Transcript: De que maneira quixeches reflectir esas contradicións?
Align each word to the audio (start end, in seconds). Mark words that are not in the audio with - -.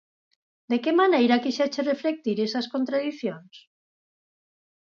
De 0.71 0.77
que 0.83 0.93
maneira 1.01 1.41
quixeches 1.43 1.87
reflectir 1.91 2.37
esas 2.47 2.69
contradicións? 2.73 3.55